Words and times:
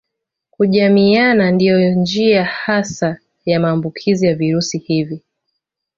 Kujamiiana 0.51 1.51
ndiyo 1.51 1.95
njia 1.95 2.43
hasa 2.43 3.17
ya 3.45 3.59
maambukizi 3.59 4.25
ya 4.27 4.35
virusi 4.35 4.77
hivi 4.77 5.21